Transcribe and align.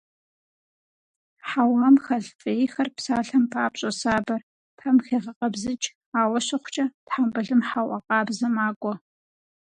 Хьэуам 1.49 1.95
хэлъ 2.03 2.31
фӀейхэр, 2.39 2.87
псалъэм 2.95 3.45
папщӀэ 3.51 3.91
сабэр, 3.99 4.41
пэм 4.77 4.97
хегъэкъэбзыкӀ, 5.05 5.87
ауэ 6.21 6.39
щыхъукӀэ, 6.45 6.85
тхьэмбылым 7.05 7.61
хьэуа 7.67 7.99
къабзэ 8.07 8.47
макӀуэ. 8.55 8.93